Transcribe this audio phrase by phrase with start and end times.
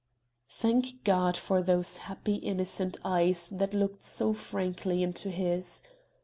[0.49, 5.83] Thank God for those happy innocent eyes that looked so frankly into his!